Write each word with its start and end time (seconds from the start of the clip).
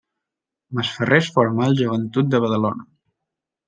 Masferrer 0.79 1.21
es 1.25 1.31
formà 1.37 1.69
al 1.69 1.79
Joventut 1.85 2.35
de 2.35 2.43
Badalona. 2.49 2.93